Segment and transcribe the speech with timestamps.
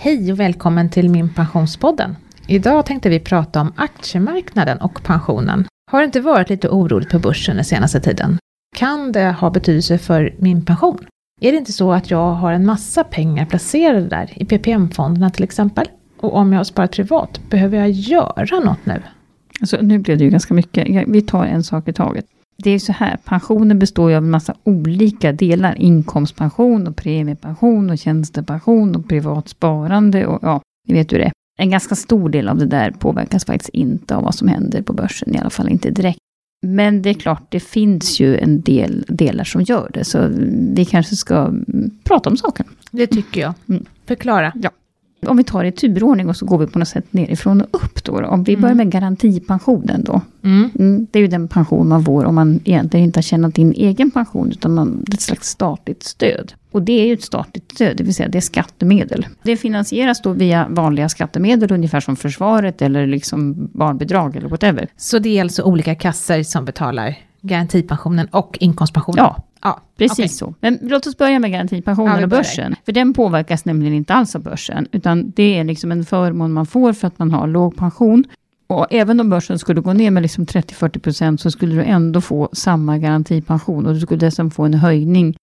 [0.00, 2.16] Hej och välkommen till Min Pensionspodden.
[2.46, 5.66] Idag tänkte vi prata om aktiemarknaden och pensionen.
[5.90, 8.38] Har det inte varit lite oroligt på börsen den senaste tiden?
[8.76, 10.98] Kan det ha betydelse för min pension?
[11.40, 15.44] Är det inte så att jag har en massa pengar placerade där, i PPM-fonderna till
[15.44, 15.86] exempel?
[16.20, 19.02] Och om jag har sparat privat, behöver jag göra något nu?
[19.60, 21.08] Alltså, nu blev det ju ganska mycket.
[21.08, 22.26] Vi tar en sak i taget.
[22.62, 25.74] Det är så här, pensionen består ju av en massa olika delar.
[25.80, 31.32] Inkomstpension och premiepension och tjänstepension och privat sparande och ja, ni vet hur det är.
[31.58, 34.92] En ganska stor del av det där påverkas faktiskt inte av vad som händer på
[34.92, 36.18] börsen, i alla fall inte direkt.
[36.66, 40.28] Men det är klart, det finns ju en del delar som gör det, så
[40.74, 41.52] vi kanske ska
[42.04, 42.66] prata om saken.
[42.90, 43.54] Det tycker jag.
[43.68, 43.84] Mm.
[44.06, 44.52] Förklara.
[44.54, 44.70] Ja.
[45.26, 47.84] Om vi tar det i turordning och så går vi på något sätt nerifrån och
[47.84, 48.20] upp då.
[48.20, 48.26] då.
[48.26, 50.20] Om vi börjar med garantipensionen då.
[50.42, 50.70] Mm.
[50.78, 53.72] Mm, det är ju den pension man får om man egentligen inte har tjänat in
[53.72, 56.52] egen pension, utan man, det är ett slags statligt stöd.
[56.70, 59.26] Och det är ju ett statligt stöd, det vill säga det är skattemedel.
[59.42, 64.88] Det finansieras då via vanliga skattemedel, ungefär som försvaret eller liksom barnbidrag eller whatever.
[64.96, 69.24] Så det är alltså olika kassor som betalar garantipensionen och inkomstpensionen?
[69.24, 70.28] Ja, ja Precis okej.
[70.28, 70.54] så.
[70.60, 72.76] Men låt oss börja med garantipensionen Ja, och börsen.
[72.84, 76.66] För den påverkas nämligen inte alls av börsen, utan det är liksom en förmån man
[76.66, 78.24] får för att man har låg pension.
[78.66, 82.48] Och även om börsen skulle gå ner med liksom 30-40% så skulle du ändå få
[82.52, 83.86] samma garantipension.
[83.86, 85.36] Och du skulle dessutom få en höjning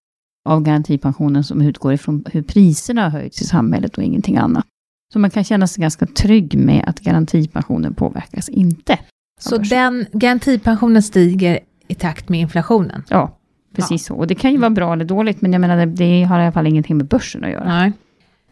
[0.49, 4.65] av garantipensionen som utgår ifrån hur priserna har höjts i samhället och ingenting annat.
[5.13, 8.99] Så man kan känna sig ganska trygg med att garantipensionen påverkas inte.
[9.39, 13.03] Så den garantipensionen stiger i takt med inflationen?
[13.09, 13.37] Ja,
[13.75, 14.15] precis så.
[14.15, 16.43] Och det kan ju vara bra eller dåligt, men jag menar det, det har i
[16.43, 17.65] alla fall ingenting med börsen att göra.
[17.65, 17.91] Nej.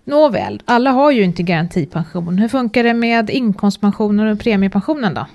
[0.06, 2.38] Nåväl, alla har ju inte garantipension.
[2.38, 5.28] Hur funkar det med inkomstpensioner och premiepensionen då?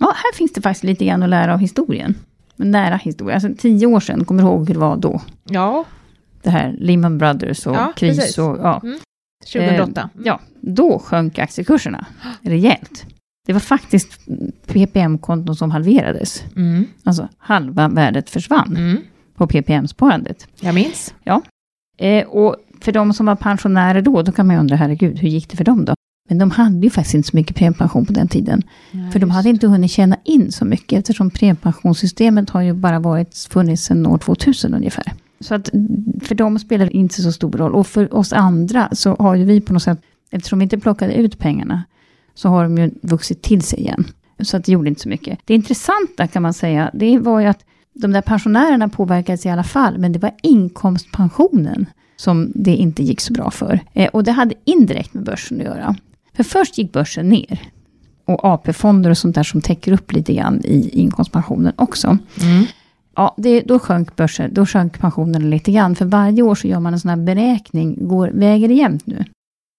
[0.00, 2.14] Ja, här finns det faktiskt lite grann att lära av historien.
[2.56, 3.34] Men nära historia.
[3.34, 5.20] Alltså tio år sedan, kommer du ihåg hur det var då?
[5.44, 5.84] Ja,
[6.42, 8.38] Det här Lehman Brothers och Ja, kris precis.
[8.38, 8.82] och ja.
[9.52, 10.00] 2008.
[10.14, 12.06] Eh, ja, då sjönk aktiekurserna
[12.42, 13.06] rejält.
[13.46, 14.20] Det var faktiskt
[14.66, 16.42] PPM-konton som halverades.
[16.56, 16.84] Mm.
[17.04, 18.98] Alltså halva värdet försvann Mm.
[19.34, 20.48] på PPM-sparandet.
[20.60, 21.14] Jag minns.
[21.98, 25.28] Eh, och för de som var pensionärer då, då kan man ju undra, herregud, hur
[25.28, 25.94] gick det för dem då?
[26.28, 28.62] Men de hade ju faktiskt inte så mycket premiepension på den tiden.
[29.12, 33.48] För de hade inte hunnit tjäna in så mycket, eftersom premiepensionssystemet har ju bara varit
[33.50, 35.12] funnits sedan år 2000 ungefär.
[35.40, 35.70] Så att
[36.20, 37.72] för dem spelar det inte så stor roll.
[37.74, 41.14] Och för oss andra så har ju vi på något sätt, eftersom vi inte plockade
[41.14, 41.82] ut pengarna,
[42.34, 44.04] så har de ju vuxit till sig igen.
[44.42, 45.38] Så att det gjorde inte så mycket.
[45.44, 49.64] Det intressanta kan man säga, det var ju att de där pensionärerna påverkades i alla
[49.64, 53.80] fall, men det var inkomstpensionen som det inte gick så bra för.
[53.92, 55.96] Eh, och det hade indirekt med börsen att göra.
[56.34, 57.60] För först gick börsen ner.
[58.24, 62.18] Och AP-fonder och sånt där som täcker upp lite grann i inkomstpensionen också.
[62.42, 62.64] Mm.
[63.16, 65.96] Ja, det, då sjönk börsen, då sjönk pensionerna lite grann.
[65.96, 69.24] För varje år så gör man en sån här beräkning, går, väger det jämnt nu?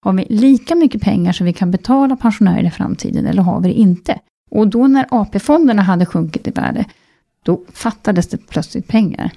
[0.04, 3.68] Har vi lika mycket pengar som vi kan betala pensionärer i framtiden, eller har vi
[3.68, 4.20] det inte?
[4.52, 6.86] Och då när AP-fonderna hade sjunkit i värde,
[7.44, 9.32] då fattades det plötsligt pengar.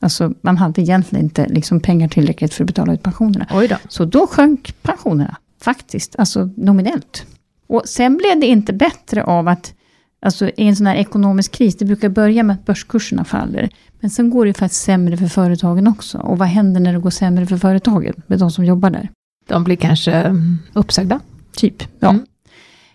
[0.00, 3.46] Alltså, man hade egentligen inte liksom pengar tillräckligt för att betala ut pensionerna.
[3.50, 3.76] Oj då.
[3.88, 7.26] Så då sjönk pensionerna, faktiskt, alltså nominellt.
[7.66, 9.74] Och sen blev det inte bättre av att,
[10.20, 13.68] alltså i en sån här ekonomisk kris, det brukar börja med att börskurserna faller.
[14.00, 16.18] Men sen går det faktiskt sämre för företagen också.
[16.18, 19.10] Och vad händer när det går sämre för företagen, med de som jobbar där?
[19.48, 21.20] De blir kanske mm, uppsagda.
[21.56, 21.82] Typ.
[22.00, 22.08] Ja.
[22.10, 22.26] Mm.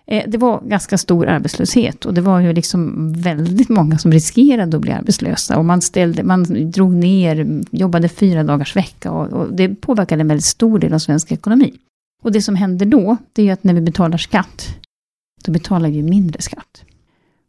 [0.08, 4.78] Eh, Det var ganska stor arbetslöshet och det var ju liksom väldigt många som riskerade
[4.78, 5.58] att bli arbetslösa.
[5.58, 10.28] Och man, ställde, man drog ner, jobbade fyra dagars vecka och, och det påverkade en
[10.28, 11.74] väldigt stor del av svensk ekonomi.
[12.24, 14.76] Och det som händer då, det är ju att när vi betalar skatt,
[15.46, 16.84] då betalar vi mindre skatt.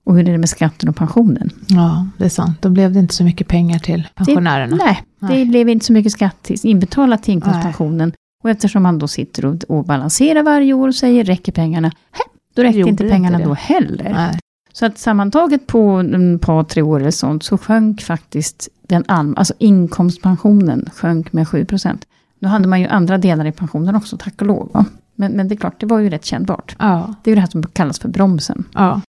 [0.05, 1.51] Och hur är det med skatten och pensionen?
[1.67, 2.63] Ja, det är sant.
[2.63, 4.77] Då blev det inte så mycket pengar till pensionärerna.
[4.77, 5.45] Nej, det Nej.
[5.45, 8.13] blev inte så mycket skatt inbetalat till inkomstpensionen.
[8.43, 11.89] Och eftersom man då sitter och, och balanserar varje år och säger, räcker pengarna?
[12.11, 12.23] Hä,
[12.55, 14.13] då räckte Gjorde inte pengarna inte då heller.
[14.15, 14.39] Nej.
[14.73, 19.55] Så att sammantaget på ett par, tre år eller sånt, så sjönk faktiskt den alltså
[19.59, 22.03] inkomstpensionen sjönk med 7%
[22.39, 24.71] Nu hade man ju andra delar i pensionen också, tack och lov.
[24.73, 24.85] Va?
[25.15, 26.77] Men, men det är klart, det var ju rätt kännbart.
[26.79, 28.65] Ja, Det är ju det här som kallas för bromsen.
[28.75, 29.01] ja.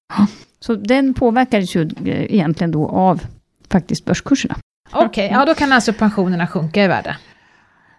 [0.61, 3.23] Så den påverkades ju eh, egentligen då av
[3.71, 4.57] faktiskt börskurserna.
[4.93, 7.17] Okej, ja då kan alltså pensionerna sjunka i värde.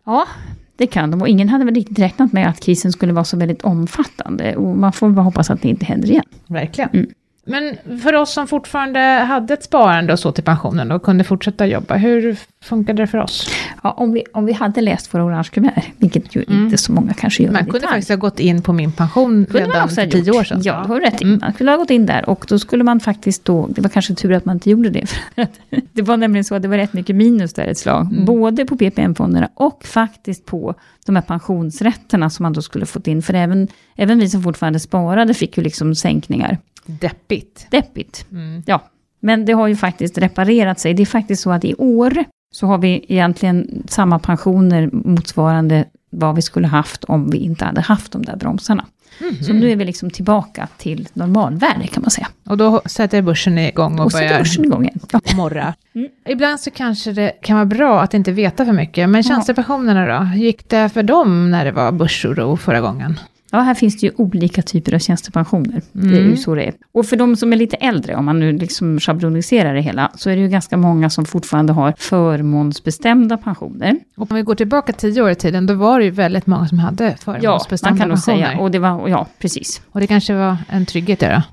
[0.06, 0.28] Ja,
[0.76, 1.22] det kan de.
[1.22, 4.56] Och ingen hade väl riktigt räknat med att krisen skulle vara så väldigt omfattande.
[4.56, 6.26] Och man får bara hoppas att det inte händer igen.
[6.48, 6.90] Verkligen.
[6.94, 7.10] Mm.
[7.46, 11.66] Men för oss som fortfarande hade ett sparande och så till pensionen och kunde fortsätta
[11.66, 13.50] jobba, hur funkade det för oss?
[13.84, 16.64] Ja, om, vi, om vi hade läst våra orange kuvert, vilket ju mm.
[16.64, 19.90] inte så många kanske gör Man kunde faktiskt ha gått in på min pension redan
[19.90, 20.62] för tio år sedan.
[20.64, 21.22] Ja, du har rätt.
[21.22, 21.40] Mm.
[21.42, 24.16] Man skulle ha gått in där och då skulle man faktiskt då, det var kanske
[24.16, 25.60] tur att man inte gjorde det, för att
[25.94, 28.26] det var nämligen så att det var rätt mycket minus där ett slag, mm.
[28.26, 30.76] både på PPM-fonderna och faktiskt på
[31.06, 34.80] de här pensionsrätterna som man då skulle fått in, för även, även vi som fortfarande
[34.80, 36.58] sparade fick ju liksom sänkningar.
[36.86, 37.68] Deppigt.
[37.70, 38.64] Deppigt, mm.
[38.66, 38.84] ja.
[39.20, 40.94] Men det har ju faktiskt reparerat sig.
[40.94, 46.36] Det är faktiskt så att i år så har vi egentligen samma pensioner motsvarande vad
[46.36, 48.86] vi skulle haft om vi inte hade haft de där bromsarna.
[49.22, 49.44] Mm -hmm.
[49.44, 52.28] Så nu är vi liksom tillbaka till normalvärde kan man säga.
[52.46, 55.00] Och då sätter börsen igång och, och börjar börsen igång igen.
[55.12, 55.20] Ja.
[55.36, 55.74] morra.
[55.96, 56.10] Mm.
[56.26, 59.10] Ibland så kanske det kan vara bra att inte veta för mycket.
[59.10, 60.38] Men tjänstepensionerna då?
[60.38, 63.20] Gick det för dem när det var börsoro förra gången?
[63.54, 65.82] Ja, här finns det ju olika typer av tjänstepensioner.
[65.96, 66.12] Mm.
[66.12, 66.74] Det är ju så det är.
[66.92, 70.30] Och för de som är lite äldre, om man nu liksom schabloniserar det hela, så
[70.30, 74.00] är det ju ganska många som fortfarande har förmånsbestämda pensioner.
[74.18, 76.68] Och om vi går tillbaka tio år i tiden, då var det ju väldigt många
[76.68, 77.80] som hade förmånsbestämda pensioner.
[77.80, 78.20] Ja, man kan nog
[78.50, 78.60] säga.
[78.60, 79.82] Och det var, ja, precis.
[79.92, 81.44] Och det kanske var en trygghet i det?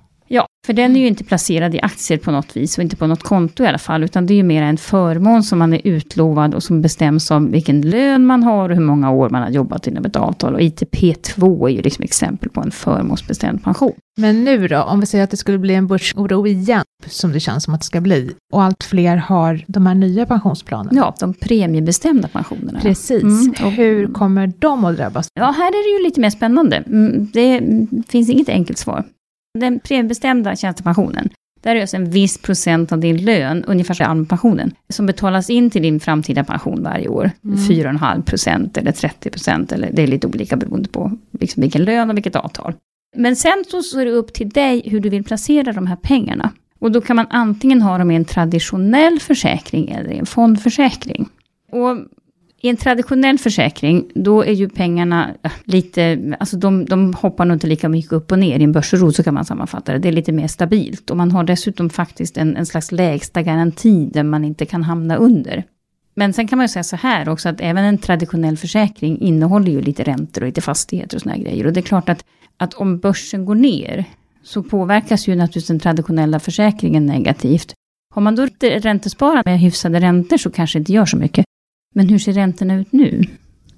[0.66, 3.22] För den är ju inte placerad i aktier på något vis, och inte på något
[3.22, 6.54] konto i alla fall, utan det är ju mer en förmån som man är utlovad
[6.54, 9.86] och som bestäms av vilken lön man har och hur många år man har jobbat
[9.86, 10.54] inom ett avtal.
[10.54, 13.92] Och ITP2 är ju liksom exempel på en förmånsbestämd pension.
[14.16, 17.40] Men nu då, om vi säger att det skulle bli en börsoro igen, som det
[17.40, 21.00] känns som att det ska bli, och allt fler har de här nya pensionsplanerna?
[21.00, 22.80] Ja, de premiebestämda pensionerna.
[22.80, 23.22] Precis.
[23.22, 23.54] Mm.
[23.64, 25.28] Och hur kommer de att drabbas?
[25.34, 26.76] Ja, här är det ju lite mer spännande.
[26.76, 27.60] Mm, det
[28.08, 29.04] finns inget enkelt svar.
[29.58, 31.31] Den premiebestämda tjänstepensionen,
[31.61, 35.50] där är det alltså en viss procent av din lön, ungefär som allmänpensionen, som betalas
[35.50, 37.31] in till din framtida pension varje år.
[37.44, 37.56] Mm.
[37.56, 42.11] 4,5 procent eller 30 procent, eller det är lite olika beroende på liksom vilken lön
[42.11, 42.75] och vilket avtal.
[43.17, 46.52] Men sen så är det upp till dig hur du vill placera de här pengarna.
[46.79, 51.29] Och då kan man antingen ha dem i en traditionell försäkring eller i en fondförsäkring.
[51.73, 51.97] Och
[52.62, 57.54] i en traditionell försäkring, då är ju pengarna äh, lite, alltså de, de hoppar nog
[57.54, 58.60] inte lika mycket upp och ner.
[58.60, 59.98] I en börsrot, så kan man sammanfatta det.
[59.98, 61.10] Det är lite mer stabilt.
[61.10, 65.16] Och man har dessutom faktiskt en, en slags lägsta garanti där man inte kan hamna
[65.16, 65.64] under.
[66.14, 69.72] Men sen kan man ju säga så här också att även en traditionell försäkring innehåller
[69.72, 71.66] ju lite räntor och lite fastigheter och såna här grejer.
[71.66, 72.24] Och det är klart att,
[72.56, 74.04] att om börsen går ner
[74.42, 77.74] så påverkas ju naturligtvis den traditionella försäkringen negativt.
[78.14, 81.44] Har man då räntesparat med hyfsade räntor så kanske det inte gör så mycket.
[81.94, 83.25] Men hur ser räntorna ut nu?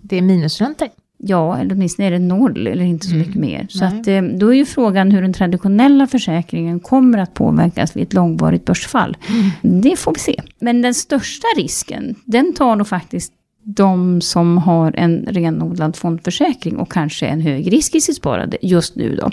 [0.02, 0.88] Det är minusräntor.
[1.24, 3.26] Ja, eller åtminstone är det noll eller inte så mm.
[3.26, 3.66] mycket mer.
[3.70, 8.02] Så att, eh, då är ju frågan hur den traditionella försäkringen kommer att påverkas vid
[8.02, 9.16] ett långvarigt börsfall.
[9.28, 9.80] Mm.
[9.80, 10.42] Det får vi se.
[10.58, 13.32] Men den största risken, den tar nog faktiskt
[13.64, 18.96] de som har en renodlad fondförsäkring och kanske en hög risk i sitt sparande just
[18.96, 19.30] nu då.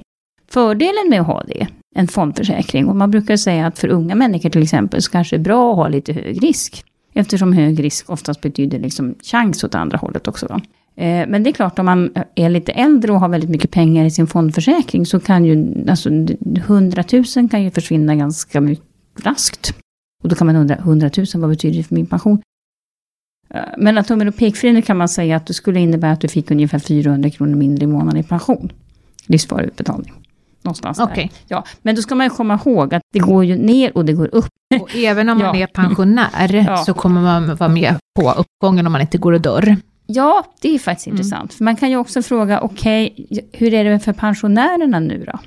[0.52, 4.50] Fördelen med att ha det, en fondförsäkring, och man brukar säga att för unga människor
[4.50, 6.84] till exempel så kanske det är bra att ha lite hög risk.
[7.20, 10.48] Eftersom hög risk oftast betyder liksom chans åt andra hållet också.
[10.48, 10.54] Då.
[11.04, 14.06] Eh, men det är klart, om man är lite äldre och har väldigt mycket pengar
[14.06, 17.04] i sin fondförsäkring så kan ju, alltså 100
[17.36, 18.86] 000 kan ju försvinna ganska mycket
[19.24, 19.74] raskt.
[20.24, 22.42] Och då kan man undra, 100 000, vad betyder det för min pension?
[23.50, 26.28] Eh, men att tummen och pekfingret kan man säga att det skulle innebära att du
[26.28, 28.72] fick ungefär 400 kronor mindre i månaden i pension.
[29.26, 30.14] Livsvarig utbetalning.
[30.62, 31.24] Någonstans okay.
[31.24, 31.32] där.
[31.48, 34.36] Ja, men då ska man komma ihåg att det går ju ner och det går
[34.36, 34.50] upp.
[34.82, 35.64] Och även om man ja.
[35.64, 36.78] är pensionär ja.
[36.78, 39.76] så kommer man vara med på uppgången om man inte går och dör.
[40.06, 41.18] Ja, det är faktiskt mm.
[41.18, 41.54] intressant.
[41.54, 45.40] För man kan ju också fråga, okej, okay, hur är det för pensionärerna nu då?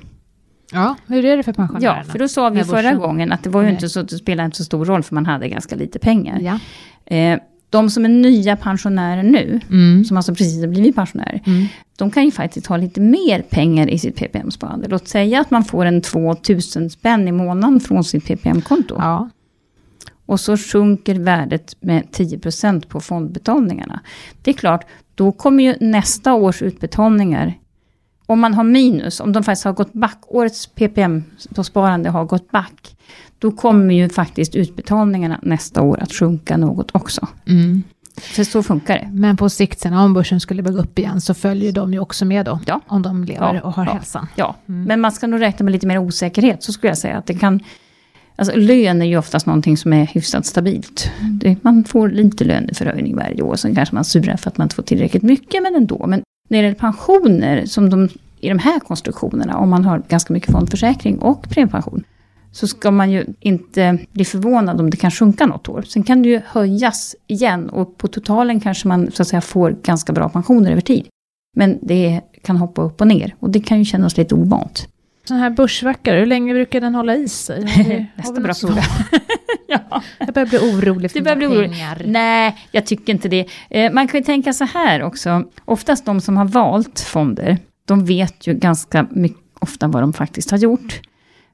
[0.71, 2.03] Ja, hur är det för pensionärerna?
[2.05, 4.45] Ja, för då sa vi förra gången att det var ju inte så, det spelade
[4.45, 6.39] inte så stor roll för man hade ganska lite pengar.
[6.39, 6.59] Ja.
[7.15, 7.39] Eh,
[7.73, 10.05] de som är nya pensionärer nu, mm.
[10.05, 11.65] som alltså precis har blivit pensionärer, mm.
[11.97, 14.87] de kan ju faktiskt ha lite mer pengar i sitt PPM-sparande.
[14.87, 18.95] Låt säga att man får en 2000 spänn i månaden från sitt PPM-konto.
[18.97, 19.29] Ja.
[20.25, 23.99] Och så sjunker värdet med 10% på fondbetalningarna.
[24.41, 27.53] Det är klart, då kommer ju nästa års utbetalningar
[28.25, 32.95] om man har minus, om de faktiskt har gått back, årets PPM-sparande har gått back,
[33.39, 37.27] då kommer ju faktiskt utbetalningarna nästa år att sjunka något också.
[37.47, 37.83] Mm.
[38.17, 39.09] För så funkar det.
[39.13, 42.25] Men på sikt sen, om börsen skulle gå upp igen, så följer de ju också
[42.25, 42.59] med då.
[42.65, 42.81] Ja.
[42.87, 44.27] Om de lever ja, och har ja, hälsan.
[44.35, 44.83] Ja, mm.
[44.83, 47.17] men man ska nog räkna med lite mer osäkerhet, så skulle jag säga.
[47.17, 47.59] Att det kan,
[48.35, 51.11] alltså lön är ju oftast någonting som är hyfsat stabilt.
[51.21, 54.75] Det, man får lite löneförhöjning varje år, sen kanske man surar för att man inte
[54.75, 56.05] får tillräckligt mycket, men ändå.
[56.07, 56.23] Men
[56.53, 60.51] när det gäller pensioner, som de, i de här konstruktionerna, om man har ganska mycket
[60.51, 62.03] fondförsäkring och premiepension,
[62.51, 65.81] så ska man ju inte bli förvånad om det kan sjunka något år.
[65.81, 69.71] Sen kan det ju höjas igen och på totalen kanske man så att säga får
[69.83, 71.07] ganska bra pensioner över tid.
[71.57, 74.87] Men det kan hoppa upp och ner och det kan ju kännas lite ovant.
[75.27, 78.09] Sån här börsvackare, hur länge brukar den hålla i sig?
[78.15, 78.83] Nästa bra fråga.
[79.67, 80.01] ja.
[80.19, 81.71] Jag börjar bli orolig för du börjar bli orolig.
[81.71, 82.01] pengar.
[82.05, 83.47] Nej, jag tycker inte det.
[83.69, 85.43] Eh, man kan ju tänka så här också.
[85.65, 90.51] Oftast de som har valt fonder, de vet ju ganska mycket, ofta vad de faktiskt
[90.51, 91.01] har gjort.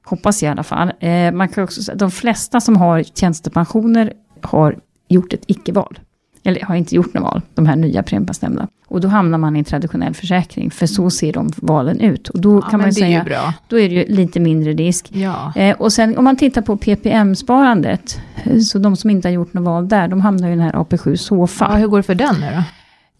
[0.04, 0.92] Hoppas jag i alla fall.
[1.00, 4.12] Eh, man kan också, de flesta som har tjänstepensioner
[4.42, 5.98] har gjort ett icke-val.
[6.44, 8.68] Eller har inte gjort något val, de här nya premiepensionsnämnderna.
[8.88, 12.28] Och då hamnar man i en traditionell försäkring, för så ser de valen ut.
[12.28, 15.08] Och då Ja, kan man ju säga, då är det ju lite mindre risk.
[15.12, 15.52] Ja.
[15.56, 19.52] Eh, och sen om man tittar på PPM-sparandet, eh, så de som inte har gjort
[19.52, 21.68] något val där, de hamnar ju i den här AP7 SOFA.
[21.70, 22.62] ja, hur går det för den nu då?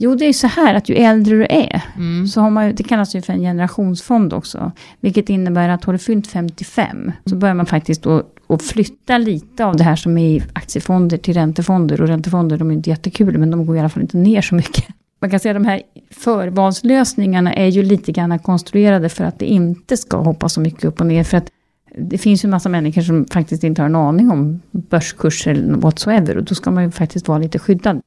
[0.03, 2.27] Jo, det är så här att ju äldre du är, Mm.
[2.27, 4.73] så har man det kallas ju för en generationsfond också.
[5.01, 9.65] Vilket innebär att har du fyllt 55, så börjar man faktiskt då att flytta lite
[9.65, 12.01] av det här som är i aktiefonder till räntefonder.
[12.01, 14.55] Och räntefonder, de är inte jättekul, men de går i alla fall inte ner så
[14.55, 14.85] mycket.
[15.21, 19.47] Man kan säga att de här förvalslösningarna är ju lite grann konstruerade för att det
[19.47, 21.25] inte ska hoppa så mycket upp och ner.
[21.25, 21.51] För att
[21.99, 25.75] det finns ju en massa människor som faktiskt inte har en aning om börskurser eller
[25.75, 26.37] whatsoever.
[26.37, 28.01] Och då ska man ju faktiskt vara lite skyddad.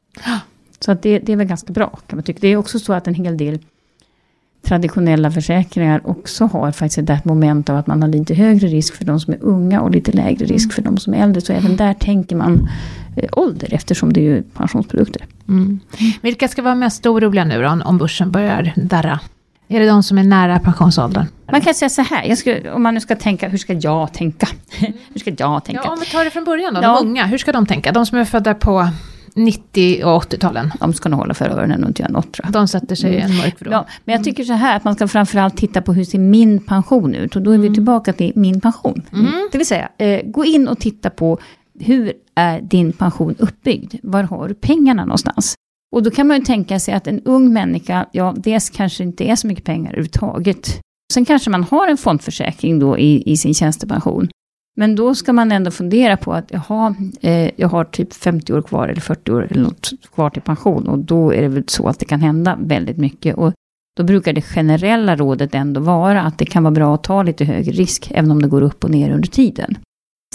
[0.84, 2.40] Så att det, det är väl ganska bra kan man tycka.
[2.42, 3.60] Det är också så att en hel del
[4.62, 9.06] traditionella försäkringar också har faktiskt ett moment av att man har lite högre risk för
[9.06, 11.42] de som är unga och lite lägre risk för de som är äldre.
[11.42, 12.70] Så även där tänker man
[13.18, 15.26] eh, ålder eftersom det är ju pensionsprodukter.
[15.48, 15.80] Mm.
[16.22, 19.20] Vilka ska vara mest oroliga nu då, om- börsen börjar darra?
[19.68, 21.26] Är det de som är nära pensionsåldern?
[21.52, 24.48] Man kan säga så här, ska, om man nu ska tänka, hur ska jag tänka?
[25.14, 25.82] hur ska jag tänka?
[25.86, 27.00] Ja, om vi tar det från början då, Ja.
[27.02, 27.92] de unga, hur ska de tänka?
[27.92, 28.88] De som är födda på
[29.36, 32.54] 90 och 80-talen, De ska nog hålla för öronen och inte göra något tror jag.
[32.54, 33.72] de sätter sig i en mörk vrå.
[33.72, 36.60] Ja, men jag tycker så här att man ska framförallt titta på hur ser min
[36.60, 37.36] pension ut.
[37.36, 39.02] Och då är vi tillbaka till min pension.
[39.52, 41.38] Det vill säga, eh, gå in och titta på
[41.80, 43.96] hur är din pension uppbyggd?
[44.04, 45.56] Var har du pengarna någonstans?
[45.96, 49.24] Och då kan man ju tänka sig att en ung människa, ja, dels kanske inte
[49.24, 50.80] är så mycket pengar överhuvudtaget.
[51.14, 54.30] Sen kanske man har en fondförsäkring då i, i sin tjänstepension.
[54.76, 58.62] Men då ska man ändå fundera på att jaha, eh, jag har typ 50 år
[58.62, 60.88] kvar eller 40 år eller något kvar till pension.
[60.88, 63.36] Och då är det väl så att det kan hända väldigt mycket.
[63.36, 63.54] Och
[63.98, 67.46] då brukar det generella rådet ändå vara att det kan vara bra att ta lite
[67.46, 69.78] högre risk, även om det går upp och ner under tiden.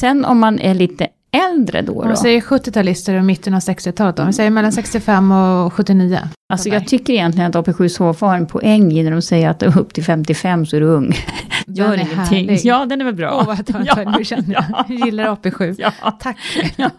[0.00, 1.08] Sen om man är lite
[1.44, 2.02] äldre då.
[2.02, 5.72] Om vi säger 70-talister och mitten av 60-talet då, om vi säger mellan 65 och
[5.72, 6.18] 79.
[6.52, 9.62] Alltså jag tycker egentligen att AP7 Sofa har en poäng i när de säger att
[9.62, 11.12] upp till 55 så är du ung.
[11.66, 12.38] Gör Den ingenting.
[12.48, 12.60] härlig.
[12.64, 13.30] Ja, den är väl bra.
[13.40, 14.64] Åh, vad skönt, nu känner jag.
[14.70, 15.74] ja, Jag gillar AP7.
[16.02, 16.36] ja, Tack.
[16.76, 16.90] ja.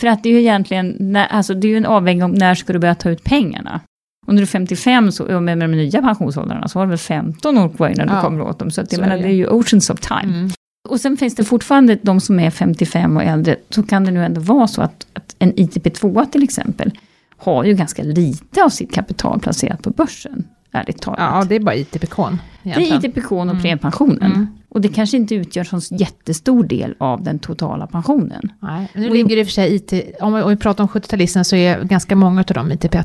[0.00, 2.54] För att det är ju egentligen, när, alltså det är ju en avvägning om när
[2.54, 3.80] ska du börja ta ut pengarna.
[4.26, 6.98] Om du är 55 så, och med, med de nya pensionsåldrarna så har du väl
[6.98, 8.70] 15 år kvar innan Ja, du kommer åt dem.
[8.70, 9.22] Så att jag menar, det.
[9.22, 10.20] det är ju oceans of time.
[10.38, 10.50] Mm.
[10.88, 14.24] Och sen finns det fortfarande de som är 55 och äldre, så kan det nu
[14.24, 16.90] ändå vara så att, att en ITP2 till exempel,
[17.36, 21.20] har ju ganska lite av sitt kapital placerat på börsen, ärligt talat.
[21.20, 22.22] Ja, det är bara ITPK.
[22.62, 24.32] det är ITPK och premiepensionen.
[24.32, 24.46] Mm.
[24.68, 28.52] Och det kanske inte utgör en jättestor del av den totala pensionen.
[28.60, 30.88] Nej, nu ligger det i och för sig IT, om vi, om vi pratar om
[30.88, 32.96] 70-talisterna så är ganska många av dem ITP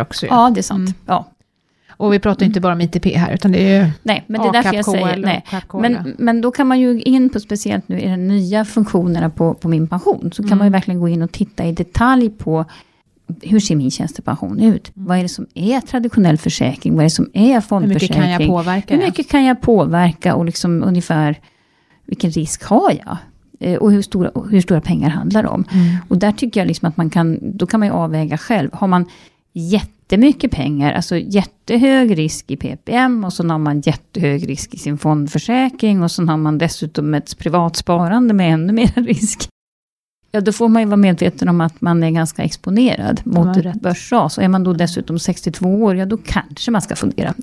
[0.00, 0.26] också.
[0.26, 0.32] ju.
[0.32, 0.88] Ja, det är sant.
[0.88, 0.94] Mm.
[1.06, 1.32] Ja.
[2.00, 4.48] Och vi pratar inte bara om ITP här, utan det är ju Nej, men det
[4.48, 5.44] är därför jag säger nej.
[5.72, 9.54] Men, men då kan man ju in på, speciellt nu i de nya funktionerna på,
[9.54, 10.58] på min pension, så kan Mm.
[10.58, 12.64] man ju verkligen gå in och titta i detalj på
[13.42, 14.90] hur ser min tjänstepension ut?
[14.94, 16.94] Vad är det som är traditionell försäkring?
[16.94, 17.52] Vad är det som är Mm.
[17.54, 18.20] hur fondförsäkring?
[18.20, 18.94] mycket kan jag påverka?
[18.96, 21.38] Hur mycket kan jag påverka och liksom ungefär
[22.06, 23.16] vilken risk har jag?
[23.60, 25.64] Eh, Och hur stora, hur stora pengar handlar det om?
[25.72, 25.96] Mm.
[26.08, 28.70] Och där tycker jag liksom att man kan, då kan man ju avväga själv.
[28.72, 29.04] Har man
[30.10, 34.98] jättemycket pengar, alltså jättehög risk i PPM och så har man jättehög risk i sin
[34.98, 39.48] fondförsäkring och så har man dessutom ett privat sparande med ännu mer risk.
[40.30, 43.76] Ja, då får man ju vara medveten om att man är ganska exponerad mot rätt.
[43.76, 44.38] ett börsras.
[44.38, 47.34] Och är man då dessutom 62 år, ja då kanske man ska fundera.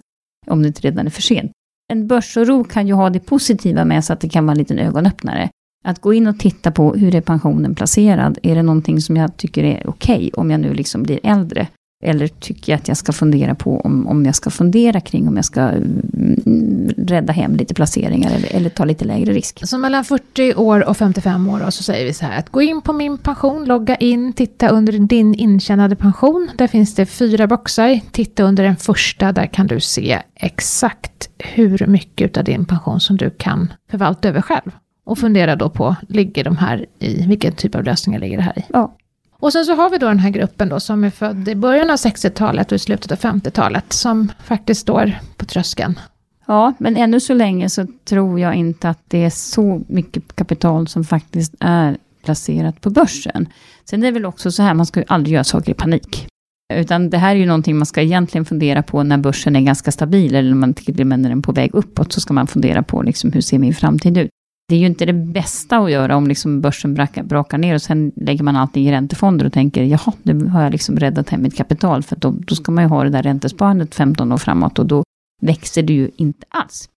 [0.47, 1.51] Om det inte redan är för sent.
[1.93, 4.79] En börsoro kan ju ha det positiva med sig att det kan vara en liten
[4.79, 5.49] ögonöppnare.
[5.85, 8.39] Att gå in och titta på hur är pensionen placerad.
[8.43, 11.67] Är det någonting som jag tycker är okej om jag nu liksom blir äldre?
[12.03, 15.35] Eller tycker jag att jag ska fundera på om, om jag ska fundera kring om
[15.35, 19.67] jag ska mm, rädda hem lite placeringar eller, eller ta lite lägre risk.
[19.67, 22.61] Så mellan 40 år och 55 år då, så säger vi så här att gå
[22.61, 26.49] in på min pension, logga in, titta under din intjänade pension.
[26.57, 27.99] Där finns det fyra boxar.
[28.11, 33.17] Titta under den första, där kan du se exakt hur mycket av din pension som
[33.17, 34.71] du kan förvalta över själv.
[35.05, 38.59] Och fundera då på, ligger de här i, vilken typ av lösningar ligger det här
[38.59, 38.63] i?
[38.69, 38.95] Ja.
[39.39, 41.89] Och sen så har vi då den här gruppen då som är född i början
[41.89, 45.99] av 60-talet och i slutet av 50-talet som faktiskt står på tröskeln.
[46.47, 50.87] Ja, men ännu så länge så tror jag inte att det är så mycket kapital
[50.87, 53.49] som faktiskt är placerat på börsen.
[53.85, 56.27] Sen är det väl också så här, man ska ju aldrig göra saker i panik.
[56.73, 59.91] Utan det här är ju någonting man ska egentligen fundera på när börsen är ganska
[59.91, 62.33] stabil, eller när man till och med när den är på väg uppåt, så ska
[62.33, 64.29] man fundera på liksom, hur ser min framtid ut.
[64.69, 67.81] Det är ju inte det bästa att göra om liksom börsen brakar, brakar ner och
[67.81, 71.41] sen lägger man allting i räntefonder och tänker, jaha, nu har jag liksom räddat hem
[71.41, 74.79] mitt kapital, för då, då ska man ju ha det där räntesparandet 15 år framåt
[74.79, 75.03] och då
[75.41, 76.89] växer det ju inte alls.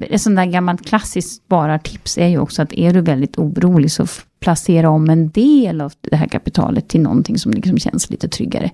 [0.00, 4.06] Ett sånt där gammalt klassiskt sparartips är ju också att är du väldigt orolig så
[4.40, 8.70] placera om en del av det här kapitalet till någonting som liksom känns lite tryggare.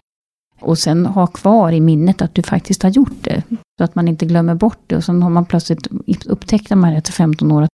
[0.60, 3.42] Och sen ha kvar i minnet att du faktiskt har gjort det.
[3.78, 4.96] Så att man inte glömmer bort det.
[4.96, 5.86] Och sen har man plötsligt
[6.26, 7.68] upptäckt när man är 15 år att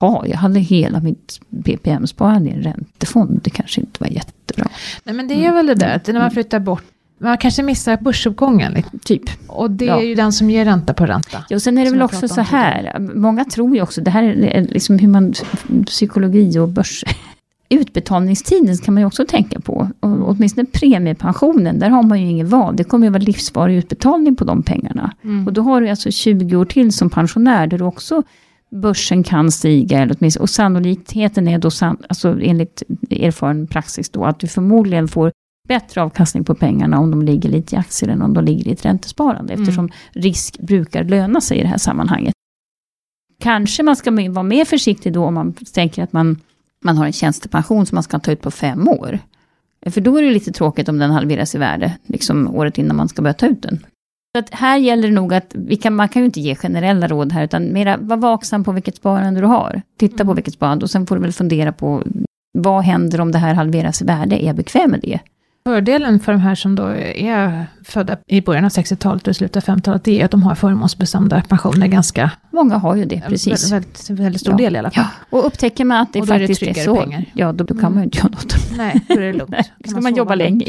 [0.00, 3.40] ja, jag hade hela mitt PPM-sparande i en räntefond.
[3.42, 4.66] Det kanske inte var jättebra.
[5.04, 6.84] Nej, men det är väl det där, att när man flyttar bort
[7.22, 8.72] man kanske missar börsuppgången.
[8.72, 8.98] Liksom.
[8.98, 9.22] Typ.
[9.46, 10.00] Och det ja.
[10.00, 11.44] är ju den som ger ränta på ränta.
[11.48, 14.22] Ja, och sen är det väl också så här, många tror ju också, det här
[14.22, 15.34] är liksom hur man,
[15.86, 17.04] psykologi och börs,
[17.68, 19.90] utbetalningstiden kan man ju också tänka på.
[20.00, 22.76] Och åtminstone premiepensionen, där har man ju inget val.
[22.76, 25.14] Det kommer ju vara livsvarig utbetalning på de pengarna.
[25.24, 25.46] Mm.
[25.46, 28.22] Och då har du alltså 20 år till som pensionär, där du också
[28.70, 31.70] börsen kan stiga, eller åtminstone, och sannolikheten är då,
[32.08, 35.32] alltså enligt erfaren praxis då, att du förmodligen får
[35.68, 38.72] bättre avkastning på pengarna om de ligger lite i aktier än om de ligger i
[38.72, 39.62] ett räntesparande, mm.
[39.62, 42.34] eftersom risk brukar löna sig i det här sammanhanget.
[43.40, 46.40] Kanske man ska vara mer försiktig då om man tänker att man,
[46.84, 49.18] man har en tjänstepension som man ska ta ut på fem år.
[49.86, 53.08] För då är det lite tråkigt om den halveras i värde, liksom året innan man
[53.08, 53.86] ska börja ta ut den.
[54.34, 57.08] Så att här gäller det nog att, vi kan, man kan ju inte ge generella
[57.08, 59.82] råd här, utan mera var vaksam på vilket sparande du har.
[59.98, 60.34] Titta på mm.
[60.34, 62.02] vilket sparande och sen får du väl fundera på,
[62.52, 64.42] vad händer om det här halveras i värde?
[64.42, 65.18] Är jag bekväm med det?
[65.66, 69.76] Fördelen för de här som då är födda i början av 60-talet och slutet av
[69.76, 72.30] 50-talet, det är att de har förmånsbestämda pensioner ganska...
[72.50, 73.72] Många har ju det, precis.
[73.72, 74.56] Väldigt, väldigt stor ja.
[74.56, 75.04] del i alla fall.
[75.30, 75.38] Ja.
[75.38, 77.24] Och upptäcker man att det faktiskt är, det är så, pengar.
[77.32, 77.92] ja då, då kan mm.
[77.92, 78.56] man ju inte göra något.
[78.76, 79.56] Nej, då är det lugnt.
[79.84, 80.64] Ska man, man jobba länge.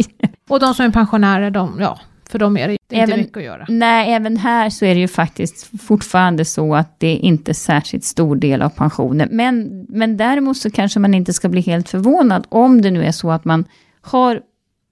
[0.49, 1.99] Och de som är pensionärer, de, ja,
[2.31, 3.65] för dem är det inte även, mycket att göra.
[3.69, 8.03] Nej, även här så är det ju faktiskt fortfarande så att det är inte särskilt
[8.03, 9.29] stor del av pensionen.
[9.31, 13.11] Men, men däremot så kanske man inte ska bli helt förvånad om det nu är
[13.11, 13.65] så att man
[14.01, 14.41] har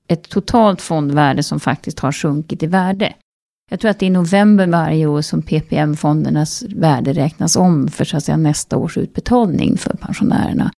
[0.08, 3.14] ett totalt fondvärde som faktiskt har sjunkit i värde.
[3.70, 8.06] Jag tror att det är i november varje år som PPM-fondernas värde räknas om för
[8.06, 10.72] så att säga, nästa års utbetalning för pensionärerna.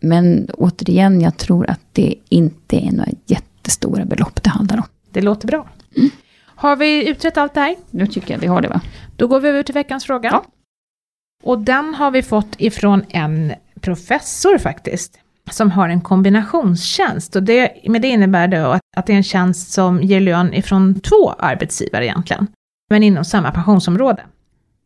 [0.00, 4.84] Men återigen, jag tror att det inte är några jättestora belopp det handlar om.
[5.10, 5.66] Det låter bra.
[5.96, 6.10] Mm.
[6.44, 7.76] Har vi utrett allt det här?
[7.90, 8.80] Nu tycker jag vi har det va?
[9.16, 10.28] Då går vi över till veckans fråga.
[10.32, 10.44] Ja.
[11.42, 15.18] Och den har vi fått ifrån en professor faktiskt
[15.50, 17.36] som har en kombinationstjänst.
[17.36, 20.54] Och det, men det innebär då att, att det är en tjänst som ger lön
[20.54, 22.46] ifrån två arbetsgivare egentligen,
[22.90, 24.22] men inom samma pensionsområde.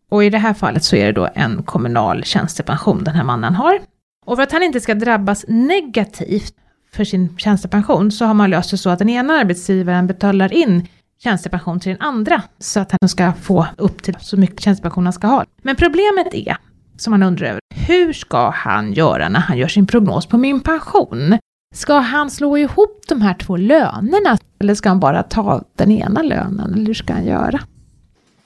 [0.08, 3.54] Och i det här fallet så är det då en kommunal tjänstepension den här mannen
[3.54, 3.78] har.
[4.26, 6.54] Och för att han inte ska drabbas negativt
[6.92, 10.88] för sin tjänstepension så har man löst det så att den ena arbetsgivaren betalar in
[11.22, 15.12] tjänstepension till den andra så att han ska få upp till så mycket tjänstepension han
[15.12, 15.44] ska ha.
[15.62, 16.56] Men problemet är
[16.96, 17.60] som han undrar över.
[17.74, 21.38] Hur ska han göra när han gör sin prognos på min pension?
[21.74, 26.22] Ska han slå ihop de här två lönerna eller ska han bara ta den ena
[26.22, 26.74] lönen?
[26.74, 27.60] Eller hur ska han göra?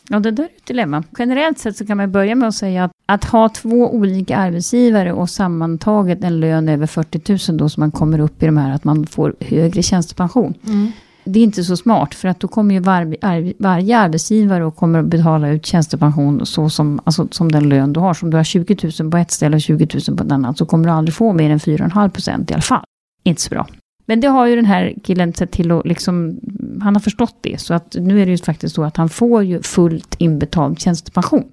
[0.09, 1.03] Ja, det där är ett dilemma.
[1.19, 5.13] Generellt sett så kan man börja med att säga att, att ha två olika arbetsgivare
[5.13, 8.75] och sammantaget en lön över 40 000 då, så man kommer upp i de här
[8.75, 10.55] att man får högre tjänstepension.
[10.67, 10.93] Mm
[11.27, 14.77] det är inte så smart, för att då kommer ju var, ar, varje arbetsgivare och
[14.77, 18.15] kommer att betala ut tjänstepension så som, alltså, som den lön du har.
[18.15, 20.59] Så om du har 20 000 på ett ställe och 20 000 på ett annat,
[20.59, 22.85] så kommer du aldrig få mer än 4,5 procent i alla fall.
[23.23, 23.67] Inte så bra.
[24.07, 26.41] Men det har ju den här killen sett till att liksom,
[26.83, 27.61] han har förstått det.
[27.61, 31.45] Så att nu är det ju faktiskt så att han får ju fullt inbetald tjänstepension.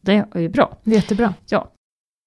[0.00, 0.78] Det är ju bra.
[0.84, 1.34] Det är jättebra.
[1.48, 1.68] Ja.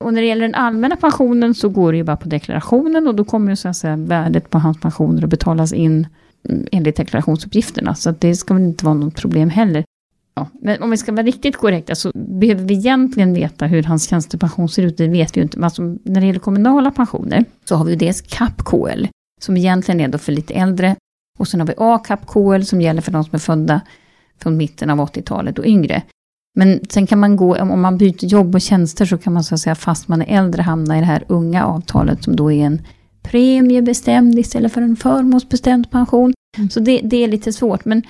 [0.03, 3.15] Och när det gäller den allmänna pensionen så går det ju bara på deklarationen och
[3.15, 6.07] då kommer ju så att säga värdet på hans pensioner att betalas in
[6.71, 7.95] enligt deklarationsuppgifterna.
[7.95, 9.83] Så det ska väl inte vara något problem heller.
[10.35, 14.09] Ja, men om vi ska vara riktigt korrekta så behöver vi egentligen veta hur hans
[14.09, 14.97] tjänstepension ser ut.
[14.97, 15.57] Det vet vi ju inte.
[15.57, 19.07] Men alltså, när det gäller kommunala pensioner så har vi dels CAP-KL
[19.41, 20.95] som egentligen är då för lite äldre.
[21.39, 23.81] Och sen har vi A-CAP-KL som gäller för de som är födda
[24.37, 26.03] från mitten av 80-talet och yngre.
[26.55, 29.55] Men sen kan man gå, om man byter jobb och tjänster så kan man så
[29.55, 32.65] att säga fast man är äldre hamna i det här unga avtalet som då är
[32.65, 32.81] en
[33.31, 36.33] premiebestämd istället för en förmånsbestämd pension.
[36.57, 36.69] Mm.
[36.69, 38.03] Så det, det, är lite svårt, men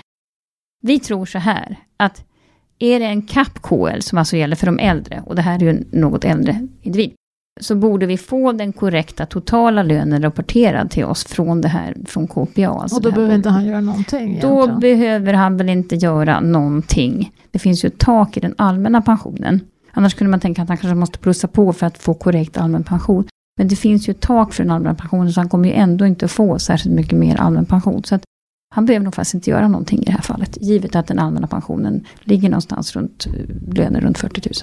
[0.82, 2.24] vi tror så här, att
[2.80, 5.70] är det en CAP-KL, som alltså gäller för de äldre, och det här är ju
[5.70, 7.12] en något äldre individ,
[7.62, 12.28] så borde vi få den korrekta totala lönen rapporterad till oss från det här, från
[12.28, 12.68] KPA.
[12.68, 14.30] Alltså och då behöver inte han göra någonting?
[14.30, 14.56] Egentligen.
[14.56, 17.32] Då behöver han väl inte göra någonting.
[17.52, 19.60] Det finns ju ett tak i den allmänna pensionen.
[19.92, 22.84] Annars kunde man tänka att han kanske måste plussa på för att få korrekt allmän
[22.84, 23.28] pension.
[23.60, 26.06] Men det finns ju ett tak för den allmänna pensionen, så han kommer ju ändå
[26.06, 28.04] inte få särskilt mycket mer allmän pension.
[28.04, 28.24] Så att
[28.76, 31.48] Han behöver nog faktiskt inte göra någonting i det här fallet, givet att den allmänna
[31.48, 34.54] pensionen ligger någonstans runt eh, löner runt 40 000.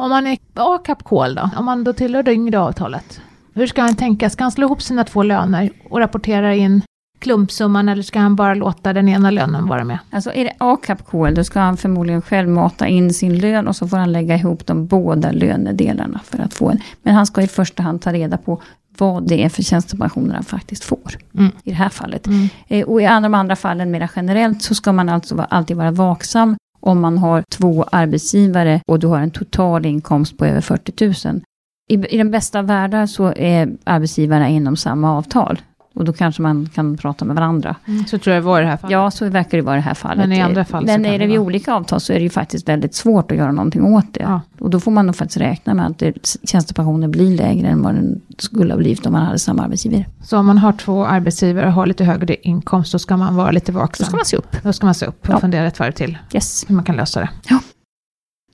[0.00, 3.20] Om man är A-cap kol då, om man då tillhör det yngre avtalet,
[3.54, 4.30] hur ska han tänka?
[4.30, 6.82] Ska han slå ihop sina två löner och rapportera in
[7.22, 9.98] klumpsumman eller ska han bara låta den ena lönen vara med?
[10.10, 13.76] Alltså är det A-cap KL då ska han förmodligen själv mata in sin lön och
[13.76, 16.80] så får han lägga ihop de båda lönedelarna för att få en.
[17.02, 18.62] Men han ska i första hand ta reda på
[18.98, 21.18] vad det är för tjänstepensioner han faktiskt får.
[21.34, 21.50] Mm.
[21.64, 22.26] I det här fallet.
[22.26, 22.48] Mm.
[22.68, 26.56] Eh, och i de andra fallen mer generellt så ska man alltså alltid vara vaksam
[26.80, 31.42] om man har två arbetsgivare och du har en total inkomst på över 40 000.
[31.90, 35.60] I, i den bästa världen så är arbetsgivarna inom samma avtal.
[35.94, 37.76] Och då kanske man kan prata med varandra.
[37.86, 38.92] Mm, så tror jag det var i det här fallet.
[38.92, 40.28] Ja, så verkar det vara i det här fallet.
[40.28, 42.68] Men i andra fall Men är det vid olika avtal så är det ju faktiskt
[42.68, 44.22] väldigt svårt att göra någonting åt det.
[44.22, 44.40] Ja.
[44.58, 47.94] Och då får man nog faktiskt räkna med att det, tjänstepensionen blir lägre än vad
[47.94, 50.06] den skulle ha blivit om man hade samma arbetsgivare.
[50.22, 53.50] Så om man har två arbetsgivare och har lite högre inkomst, då ska man vara
[53.50, 54.04] lite vaksam?
[54.04, 54.62] Då ska man se upp.
[54.62, 55.40] Då ska man se upp och ja.
[55.40, 56.18] fundera ett varv till.
[56.34, 56.64] Yes.
[56.68, 57.28] Hur man kan lösa det.
[57.48, 57.58] Ja.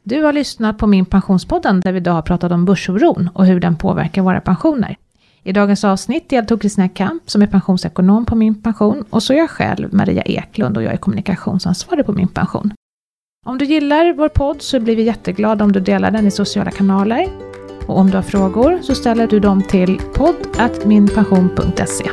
[0.03, 3.61] Du har lyssnat på min pensionspodden där vi idag har pratat om börsoron och hur
[3.61, 4.97] den påverkar våra pensioner.
[5.49, 9.51] I dagens avsnitt deltog Kristina Kamp som är pensionsekonom på Min Pension och så jag
[9.51, 12.73] själv, Maria Eklund, och jag är kommunikationsansvarig på Min Pension.
[13.47, 16.71] Om du gillar vår podd så blir vi jätteglada om du delar den i sociala
[16.71, 17.29] kanaler.
[17.87, 22.11] Och om du har frågor så ställer du dem till podd.minpension.se.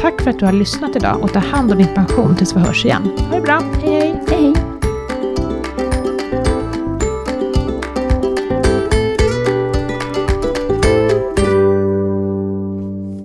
[0.00, 2.60] Tack för att du har lyssnat idag och ta hand om din pension tills vi
[2.60, 3.02] hörs igen.
[3.30, 4.54] Ha det bra, hej hej!
[4.54, 4.77] hej.